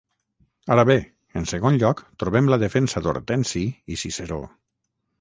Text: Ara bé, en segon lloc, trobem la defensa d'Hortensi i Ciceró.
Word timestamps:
Ara 0.75 0.85
bé, 0.89 0.95
en 1.41 1.45
segon 1.51 1.77
lloc, 1.85 2.03
trobem 2.23 2.51
la 2.55 2.61
defensa 2.67 3.07
d'Hortensi 3.07 3.65
i 3.97 4.03
Ciceró. 4.07 4.45